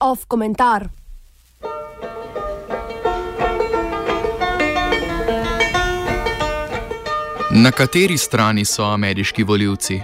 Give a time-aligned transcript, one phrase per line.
[0.00, 0.88] Off komentar.
[7.50, 10.02] Na kateri strani so ameriški voljivci?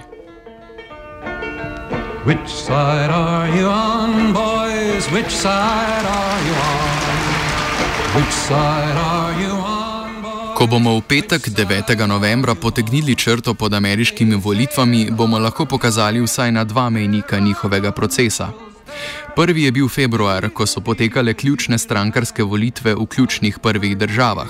[2.25, 5.11] Which side are you on, boys?
[5.11, 6.93] Which side are you on?
[8.15, 9.32] Which side are you on?
[10.63, 11.91] Ko bomo v petek 9.
[12.07, 18.47] novembra potegnili črto pod ameriškimi volitvami, bomo lahko pokazali vsaj na dva mejnika njihovega procesa.
[19.35, 24.47] Prvi je bil februar, ko so potekale ključne strankarske volitve v ključnih prvih državah.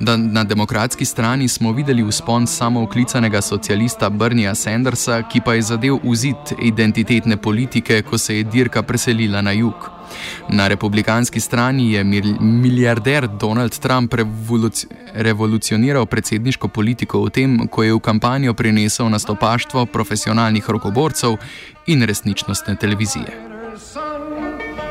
[0.00, 6.00] Da na demokratski strani smo videli vzpon samooklicanega socialista Bernia Sandersa, ki pa je zadev
[6.02, 10.01] uzid identitetne politike, ko se je dirka preselila na jug.
[10.48, 12.04] Na republikanski strani je
[12.40, 19.86] milijarder Donald Trump revoluci revolucioniral predsedniško politiko v tem, ko je v kampanjo prinesel nastopaštvo
[19.86, 21.36] profesionalnih rokoborcev
[21.86, 23.52] in resničnostne televizije.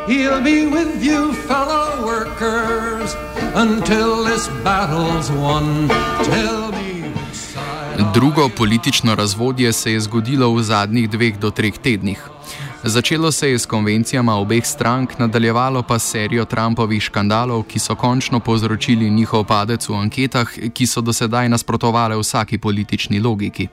[0.08, 3.16] He'll be with you, fellow workers,
[3.56, 5.88] until this battle's won.
[6.26, 6.82] Tell me.
[8.14, 12.31] Drugo politično razvodje se je zgodilo v zadnjih dveh do treh tednih.
[12.84, 18.40] Začelo se je s konvencijama obeh strank, nadaljevalo pa serijo Trumpovih škandalov, ki so končno
[18.40, 23.68] povzročili njihov padec v anketah, ki so dosedaj nasprotovale vsaki politični logiki.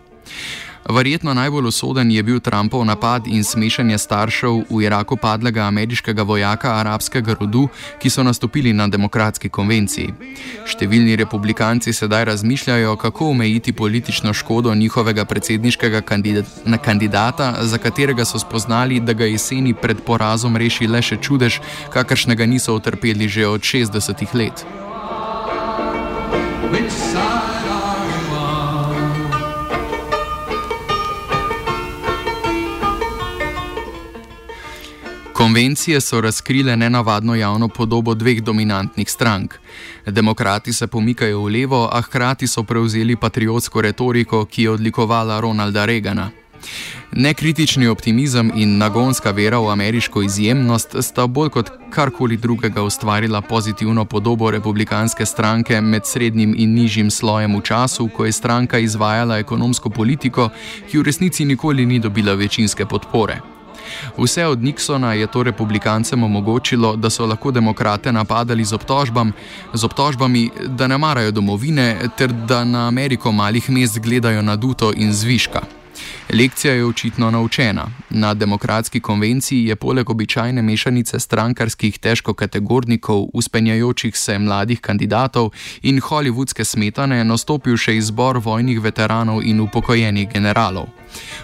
[0.89, 6.73] Verjetno najbolj usoden je bil Trumpov napad in smešanje staršev v Iraku padlega ameriškega vojaka
[6.81, 7.69] arabskega rodu,
[8.01, 10.15] ki so nastopili na demokratski konvenciji.
[10.65, 16.01] Številni republikanci sedaj razmišljajo, kako omejiti politično škodo njihovega predsedniškega
[16.81, 21.61] kandidata, za katerega so spoznali, da ga jeseni pred porazom reši le še čudež,
[21.93, 24.88] kakršnega niso utrpeli že od 60-ih let.
[35.49, 39.55] Konvencije so razkrile nenavadno javno podobo dveh dominantnih strank.
[40.07, 45.85] Demokrati se pomikajo v levo, a hkrati so prevzeli patriotsko retoriko, ki je odlikovala Ronalda
[45.85, 46.31] Reagana.
[47.13, 54.05] Nekritični optimizem in nagonska vera v ameriško izjemnost sta bolj kot karkoli drugega ustvarila pozitivno
[54.05, 59.91] podobo republikanske stranke med srednjim in nižjim slojem v času, ko je stranka izvajala ekonomsko
[59.91, 60.51] politiko,
[60.91, 63.58] ki v resnici nikoli ni dobila večinske podpore.
[64.19, 69.33] Vse od Nixona je to republikancem omogočilo, da so lahko demokrate napadali z, obtožbam,
[69.73, 75.13] z obtožbami, da ne marajo domovine ter da na Ameriko malih mest gledajo naduto in
[75.13, 75.78] zviška.
[76.33, 77.87] Lekcija je očitno naučena.
[78.11, 85.51] Na demokratski konvenciji je poleg običajne mešanice strankarskih težkokategornikov, uspenjajočih se mladih kandidatov
[85.83, 90.87] in hollywoodske smetane nastopil še izbor vojnih veteranov in upokojenih generalov.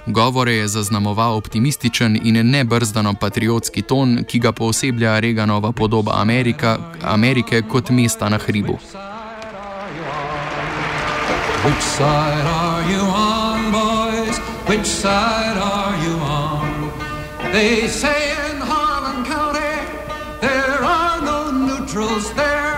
[0.06, 7.62] Govore je zaznamoval optimističen in nebrzdano patriotski ton, ki ga pooseblja Reganova podoba Amerika, Amerike
[7.62, 8.78] kot mesta na hribu.
[11.64, 13.33] Which side are you on?
[14.68, 16.90] Which side are you on?
[17.52, 19.74] They say in Harlan County
[20.40, 22.74] there are no neutrals there.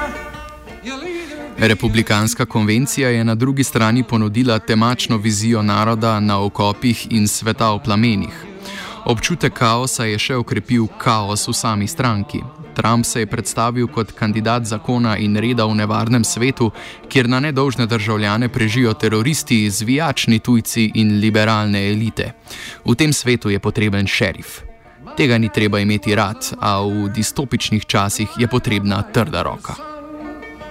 [1.59, 7.79] Republikanska konvencija je na drugi strani ponudila temačno vizijo naroda na okopih in sveta v
[7.85, 8.45] plamenih.
[9.05, 12.43] Občutek kaosa je še okrepil kaos v sami stranki.
[12.76, 16.70] Trump se je predstavil kot kandidat zakona in reda v nevarnem svetu,
[17.09, 22.32] kjer na nedolžne državljane prežijo teroristi, zvijačni tujci in liberalne elite.
[22.84, 24.60] V tem svetu je potreben šerif.
[25.16, 29.75] Tega ni treba imeti rad, a v distopičnih časih je potrebna trda roka.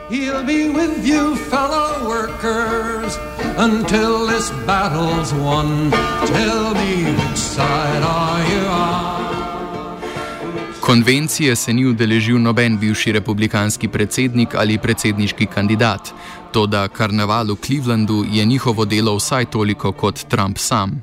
[0.10, 3.18] He'll be with you, fellow workers,
[3.58, 5.90] until this battle's won.
[6.30, 9.35] Tell me which side are you on?
[10.86, 16.14] Konvencije se ni udeležil noben bivši republikanski predsednik ali predsedniški kandidat,
[16.54, 21.02] to da karneval v Clevelandu je njihovo delo vsaj toliko kot Trump sam.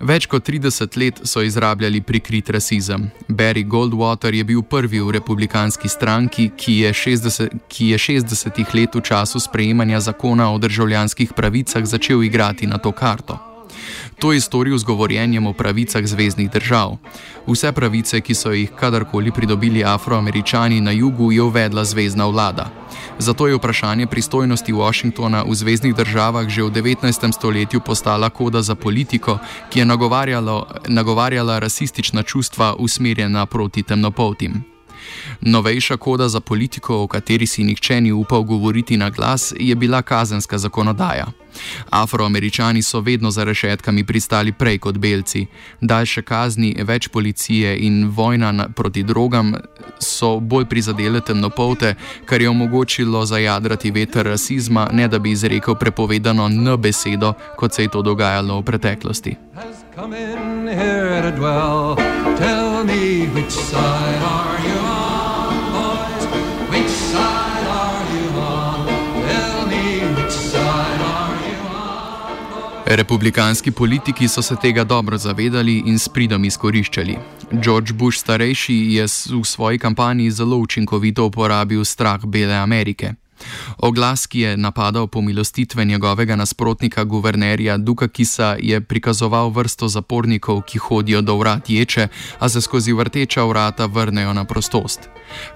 [0.00, 3.10] Več kot 30 let so izrabljali prikrit rasizem.
[3.28, 8.94] Barry Goldwater je bil prvi v republikanski stranki, ki je 60, ki je 60 let
[8.94, 13.55] v času sprejemanja zakona o državljanskih pravicah začel igrati na to karto.
[14.18, 16.96] To je storil z govorjenjem o pravicah zvezdnih držav.
[17.46, 22.70] Vse pravice, ki so jih kadarkoli pridobili afroameričani na jugu, je uvedla zvezdna vlada.
[23.18, 27.32] Zato je vprašanje pristojnosti Washingtona v zvezdnih državah že v 19.
[27.32, 29.38] stoletju postala koda za politiko,
[29.70, 29.86] ki je
[30.88, 34.75] nagovarjala rasistična čustva usmerjena proti temnopoltim.
[35.40, 40.02] Novejša koda za politiko, o kateri si nihče ni upal govoriti na glas, je bila
[40.02, 41.26] kazenska zakonodaja.
[41.90, 45.46] Afroameričani so vedno za rešetkami pristali prej kot belci.
[45.80, 49.54] Daljše kazni, več policije in vojna proti drogam
[49.98, 51.94] so bolj prizadele temnopolte,
[52.24, 57.82] kar je omogočilo zajadrati veter rasizma, ne da bi izrekel prepovedano n besedo, kot se
[57.82, 59.36] je to dogajalo v preteklosti.
[62.36, 64.75] Tell me which side are you
[72.88, 77.18] Republikanski politiki so se tega dobro zavedali in s pridom izkoriščali.
[77.52, 83.14] George Bush starejši je v svoji kampanji zelo učinkovito uporabil strah Bele Amerike.
[83.78, 90.78] Oglas, ki je napadal pomilostitve njegovega nasprotnika, guvernerja Duka Kisa, je prikazoval vrsto zapornikov, ki
[90.78, 95.00] hodijo do vrat ječe, a se skozi vrteča vrata vrnejo na prostost.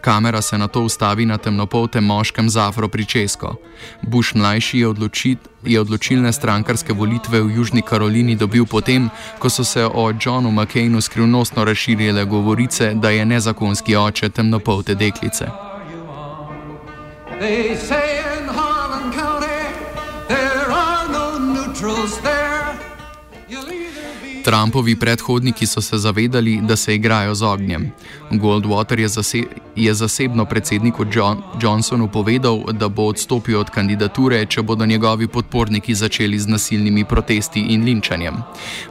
[0.00, 3.55] Kamera se na to ustavi na temnopoltem moškem z afro pričesko.
[4.03, 9.65] Bush mlajši je, odločit, je odločilne strankarske volitve v Južni Karolini dobil potem, ko so
[9.65, 15.70] se o Johnu McCainu skrivnostno razširile govorice, da je nezakonski oče temnopolte deklice.
[17.41, 19.47] They say in Harlan County
[20.29, 22.21] there are no neutrals.
[24.44, 27.91] Trumpovi predhodniki so se zavedali, da se igrajo z ognjem.
[28.31, 29.43] Goldwater je, zase,
[29.76, 35.94] je zasebno predsedniku John, Johnsonu povedal, da bo odstopil od kandidature, če bodo njegovi podporniki
[35.94, 38.43] začeli z nasilnimi protesti in linčanjem.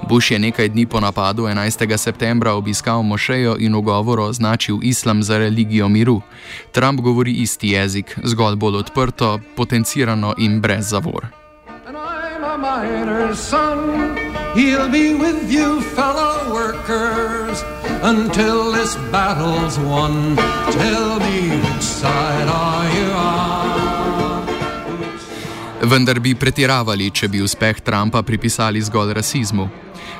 [0.10, 1.98] Bush je nekaj dni po napadu 11.
[1.98, 6.22] septembra obiskal mošejo in v govoru označil islam za religijo miru.
[6.72, 11.39] Trump govori isti jezik, zgolj bolj odprto, potencirano in brez zavor.
[14.56, 17.64] He'll be with you, fellow workers,
[18.02, 20.36] until this battle's won.
[20.72, 23.50] Tell me which side are you on?
[25.82, 29.70] Vendar bi pretiravali, če bi uspeh Trumpa pripisali zgolj rasizmu.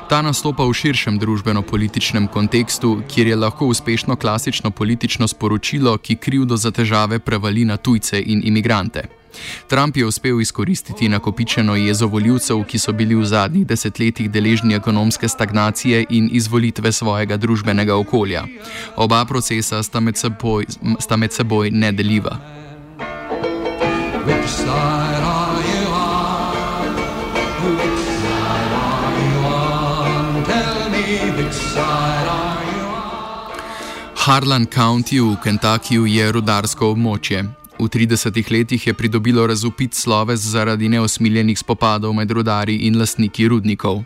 [0.08, 6.56] Ta nastopa v širšem družbeno-političnem kontekstu, kjer je lahko uspešno klasično politično sporočilo, ki krivdo
[6.56, 9.19] za težave prevali na tujce in imigrante.
[9.68, 15.28] Trump je uspel izkoristiti nakopičeno jezo voljivcev, ki so bili v zadnjih desetletjih deležni ekonomske
[15.28, 18.44] stagnacije in izvolitve svojega družbenega okolja.
[18.96, 20.66] Oba procesa sta med seboj,
[20.98, 22.38] sta med seboj nedeljiva.
[34.20, 37.59] Harlan County v Kentuckyju je rudarsko območje.
[37.80, 44.02] V 30 letih je pridobilo razupit sloves zaradi neosmiljenih spopadov med rudari in lastniki rudnikov.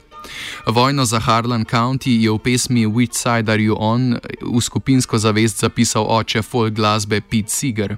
[0.66, 5.60] Vojno za Harlan County je v pesmi Which Side Are You On v skupinsko zavest
[5.60, 7.96] zapisal oče folk glasbe Pete Seeger.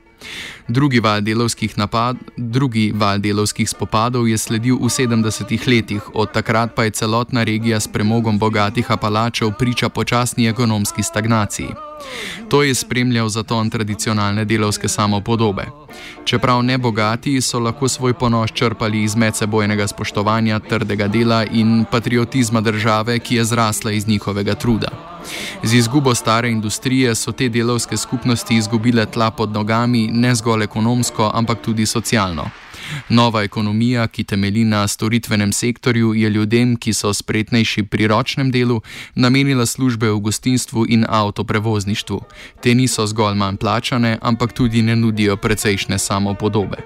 [0.69, 6.75] Drugi val delovskih, napad, drugi val delovskih spopadov je sledil v 70-ih letih, od takrat
[6.75, 11.69] pa je celotna regija s premogom bogatih apalačev priča počasni ekonomski stagnaciji.
[12.49, 15.67] To je spremljal zaton tradicionalne delovske samopodobe.
[16.25, 22.61] Čeprav ne bogati, so lahko svoj ponos črpali iz medsebojnega spoštovanja, trdega dela in patriotizma
[22.61, 25.16] države, ki je zrasla iz njihovega truda.
[25.63, 31.31] Z izgubo stare industrije so te delovske skupnosti izgubile tla pod nogami ne zgolj ekonomsko,
[31.35, 32.51] ampak tudi socialno.
[33.09, 38.81] Nova ekonomija, ki temelji na storitvenem sektorju, je ljudem, ki so spretnejši pri ročnem delu,
[39.15, 42.21] namenila službe v gostinstvu in avtoprevozništvu.
[42.63, 46.77] Te niso zgolj manj plačane, ampak tudi ne nudijo precejšnje samopodobe.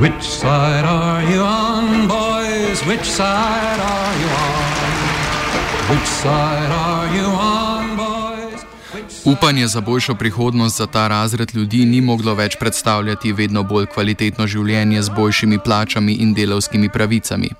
[0.00, 2.19] Which side are you on,
[2.70, 2.86] boys?
[2.86, 4.62] Which side are you on?
[5.90, 8.60] Which side are you on, boys?
[9.24, 14.46] Upanje za boljšo prihodnost za ta razred ljudi ni moglo več predstavljati vedno bolj kvalitetno
[14.46, 17.50] življenje z boljšimi plačami in delovskimi pravicami.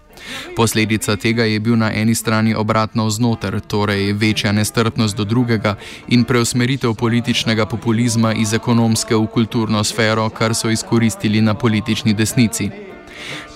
[0.56, 5.74] Posledica tega je bil na eni strani obratno vznoter, torej večja nestrpnost do drugega
[6.08, 12.89] in preusmeritev političnega populizma iz ekonomske v kulturno sfero, kar so izkoristili na politični desnici.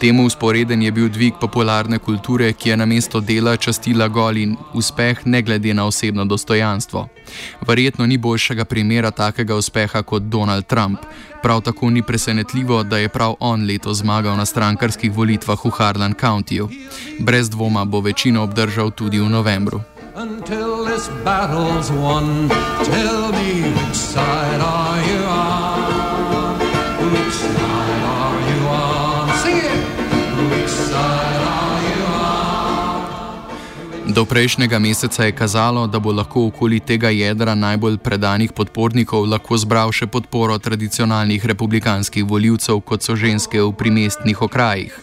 [0.01, 4.57] Temu usporeden je bil dvig popularne kulture, ki je na mesto dela častila gol in
[4.75, 7.09] uspeh, ne glede na osebno dostojanstvo.
[7.67, 10.99] Verjetno ni boljšega primera takega uspeha kot Donald Trump.
[11.43, 16.15] Prav tako ni presenetljivo, da je prav on leto zmagal na strankarskih volitvah v Harlan
[16.21, 16.69] Countyju.
[17.21, 19.81] Brez dvoma bo večino obdržal tudi v novembru.
[20.17, 22.49] Until this battle's won,
[22.85, 25.64] tell me which side are you on?
[34.15, 39.59] Do prejšnjega meseca je kazalo, da bo lahko okoli tega jedra najbolj predanih podpornikov lahko
[39.59, 44.95] zbral še podporo tradicionalnih republikanskih voljivcev, kot so ženske v primestnih okrajih.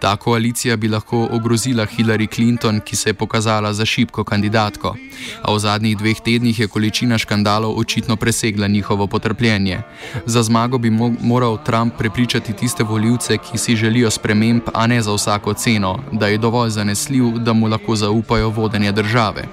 [0.00, 4.94] Ta koalicija bi lahko ogrozila Hillary Clinton, ki se je pokazala za šibko kandidatko.
[5.42, 9.80] A v zadnjih dveh tednih je količina škandalov očitno presegla njihovo potrpljenje.
[10.26, 15.02] Za zmago bi mo moral Trump prepričati tiste voljivce, ki si želijo sprememb, a ne
[15.02, 19.44] za vsako ceno, da je dovolj zanesljiv, da mu lahko zaupajo vodenje države.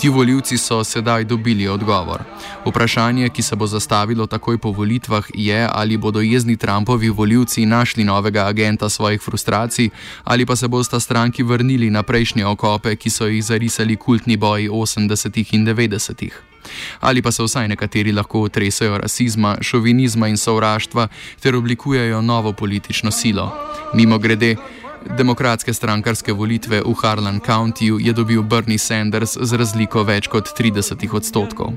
[0.00, 2.22] Ti voljivci so sedaj dobili odgovor.
[2.66, 8.04] Vprašanje, ki se bo zastavilo takoj po volitvah, je, ali bodo jezni Trumpovi voljivci našli
[8.04, 9.90] novega agenta svojih frustracij,
[10.24, 14.68] ali pa se bosta stranki vrnili na prejšnje okope, ki so jih zarisali kultni boji
[14.68, 15.54] 80.
[15.54, 16.30] in 90.
[17.00, 21.08] Ali pa se vsaj nekateri lahko otresajo rasizma, šovinizma in sovraštva
[21.40, 23.52] ter oblikujejo novo politično silo.
[23.94, 24.56] Mimo grede,
[25.16, 31.14] Demokratske strankarske volitve v Harlan Countyju je dobil Bernie Sanders z razliko več kot 30
[31.14, 31.74] odstotkov.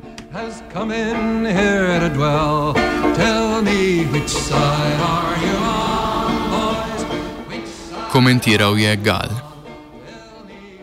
[8.12, 9.44] Komentiral je Gal.